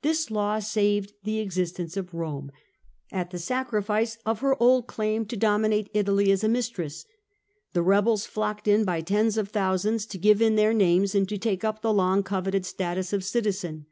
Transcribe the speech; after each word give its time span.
This 0.00 0.30
law 0.30 0.60
saved 0.60 1.12
the 1.24 1.38
existence 1.40 1.98
of 1.98 2.14
Rome, 2.14 2.50
at 3.10 3.32
the 3.32 3.38
sacrifice 3.38 4.16
of 4.24 4.40
her 4.40 4.56
old 4.58 4.86
claim 4.86 5.26
to 5.26 5.36
dominate 5.36 5.90
Italy 5.92 6.32
as 6.32 6.42
a 6.42 6.48
mistress. 6.48 7.04
The 7.74 7.82
rebels 7.82 8.24
flocked 8.24 8.66
in 8.66 8.86
by 8.86 9.02
tens 9.02 9.36
of 9.36 9.50
thousands 9.50 10.06
to 10.06 10.16
give 10.16 10.40
in 10.40 10.54
their 10.56 10.72
names 10.72 11.14
and 11.14 11.28
to 11.28 11.36
take 11.36 11.64
up 11.64 11.82
the 11.82 11.92
long 11.92 12.22
coveted 12.22 12.64
status 12.64 13.12
of 13.12 13.24
citizen. 13.24 13.84